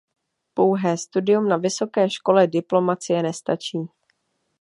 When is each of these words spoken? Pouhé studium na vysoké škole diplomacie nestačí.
Pouhé 0.55 0.93
studium 0.97 1.47
na 1.47 1.57
vysoké 1.57 2.09
škole 2.09 2.47
diplomacie 2.47 3.23
nestačí. 3.23 3.77